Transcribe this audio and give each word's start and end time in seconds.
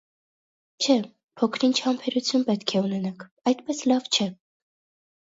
-Չէ՛, 0.85 0.95
փոքր-ինչ 1.41 1.75
համբերություն 1.89 2.49
պետք 2.49 2.75
է 2.83 2.85
ունենաք, 2.89 3.25
այդպես 3.55 3.87
լավ 3.95 4.13
չէ: 4.21 4.33